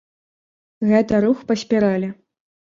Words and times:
Гэта 0.93 1.21
рух 1.27 1.45
па 1.53 1.61
спіралі. 1.65 2.13